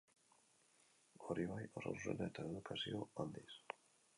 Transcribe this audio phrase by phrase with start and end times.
[1.27, 3.49] Hori bai, oso zuzena eta edukazio handiz.